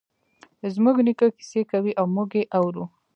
[0.73, 2.85] زموږ نیکه کیسې کوی او موږ یی اورو